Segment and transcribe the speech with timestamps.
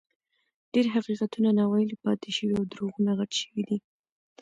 [0.73, 3.77] ډېر حقیقتونه ناویلي پاتې شوي او دروغونه غټ شوي دي.